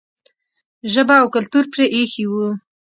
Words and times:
ژبه 0.93 1.15
او 1.21 1.27
کلتور 1.35 1.63
پرې 1.73 1.85
ایښی 1.95 2.25
و. 2.27 2.33